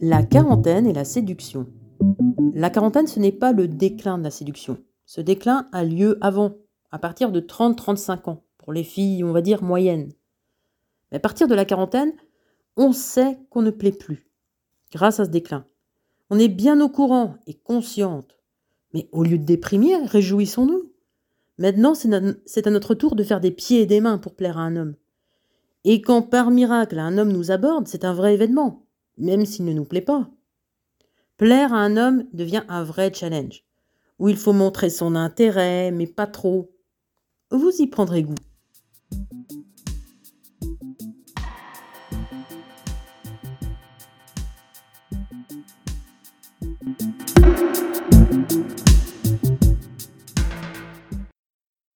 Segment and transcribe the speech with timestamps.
[0.00, 1.66] La quarantaine et la séduction.
[2.54, 4.78] La quarantaine, ce n'est pas le déclin de la séduction.
[5.06, 6.54] Ce déclin a lieu avant,
[6.90, 10.12] à partir de 30-35 ans, pour les filles, on va dire, moyennes.
[11.10, 12.12] Mais à partir de la quarantaine,
[12.76, 14.26] on sait qu'on ne plaît plus,
[14.92, 15.66] grâce à ce déclin.
[16.30, 18.38] On est bien au courant et consciente.
[18.92, 20.92] Mais au lieu de déprimer, réjouissons-nous.
[21.58, 24.62] Maintenant, c'est à notre tour de faire des pieds et des mains pour plaire à
[24.62, 24.94] un homme.
[25.84, 28.86] Et quand par miracle un homme nous aborde, c'est un vrai événement,
[29.18, 30.30] même s'il ne nous plaît pas.
[31.36, 33.64] Plaire à un homme devient un vrai challenge,
[34.18, 36.70] où il faut montrer son intérêt, mais pas trop.
[37.50, 38.34] Vous y prendrez goût.